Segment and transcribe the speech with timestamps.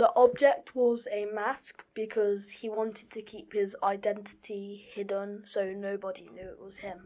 [0.00, 6.26] The object was a mask because he wanted to keep his identity hidden so nobody
[6.30, 6.96] knew it was him.